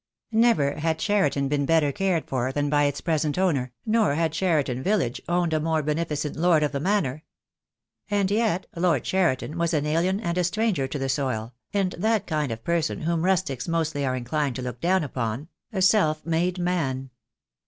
Never 0.33 0.77
had 0.79 0.97
Cheriton 0.97 1.47
been 1.47 1.67
better 1.67 1.91
cared 1.91 2.25
for 2.27 2.51
than 2.51 2.71
by 2.71 2.85
its 2.85 3.01
present 3.01 3.37
owner, 3.37 3.71
nor 3.85 4.15
had 4.15 4.31
Cheriton 4.31 4.81
village 4.81 5.21
owned 5.29 5.53
a 5.53 5.59
more 5.59 5.83
beneficent 5.83 6.35
lord 6.35 6.63
of 6.63 6.71
the 6.71 6.79
manor. 6.79 7.23
And 8.09 8.31
yet 8.31 8.65
Lord 8.75 9.03
Cheriton 9.03 9.59
was 9.59 9.75
an 9.75 9.85
alien 9.85 10.19
and 10.19 10.39
a 10.39 10.43
stranger 10.43 10.87
to 10.87 10.97
the 10.97 11.07
soil, 11.07 11.53
and 11.71 11.91
that 11.99 12.25
kind 12.25 12.51
of 12.51 12.63
person 12.63 13.01
whom 13.01 13.21
rustics 13.23 13.67
mostly 13.67 14.03
are 14.03 14.15
inclined 14.15 14.55
to 14.55 14.63
look 14.63 14.81
down 14.81 15.03
upon— 15.03 15.49
a 15.71 15.83
self 15.83 16.25
made 16.25 16.57
man. 16.57 17.11